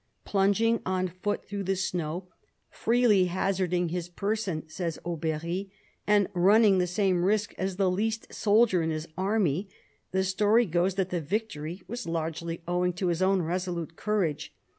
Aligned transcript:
Plunging 0.25 0.81
on 0.83 1.07
foot 1.09 1.45
through 1.45 1.61
the 1.61 1.75
snow," 1.75 2.29
freely 2.81 3.25
hazarding 3.25 3.89
his 3.89 4.09
person," 4.09 4.67
says 4.67 4.97
Aubery, 5.05 5.69
"and 6.07 6.27
running 6.33 6.79
the 6.79 6.87
same 6.87 7.23
risk 7.23 7.53
as 7.59 7.75
the 7.75 7.87
least 7.91 8.33
soldier 8.33 8.81
in 8.81 8.89
his 8.89 9.07
army," 9.15 9.69
the 10.11 10.23
story 10.23 10.65
goes 10.65 10.95
that 10.95 11.11
the 11.11 11.21
victory 11.21 11.83
was 11.87 12.07
largely 12.07 12.63
owing 12.67 12.93
to 12.93 13.09
his 13.09 13.21
own 13.21 13.43
resolute 13.43 13.95
courage. 13.95 14.55